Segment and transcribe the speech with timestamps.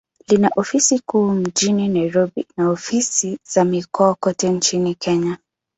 [0.27, 5.37] Lina ofisi kuu mjini Nairobi, na ofisi za mikoa kote nchini Kenya.